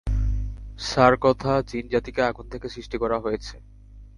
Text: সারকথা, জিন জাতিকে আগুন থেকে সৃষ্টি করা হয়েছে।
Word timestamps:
সারকথা, 0.79 1.53
জিন 1.61 1.85
জাতিকে 1.87 2.21
আগুন 2.23 2.45
থেকে 2.49 2.67
সৃষ্টি 2.69 2.97
করা 2.97 3.17
হয়েছে। 3.19 3.55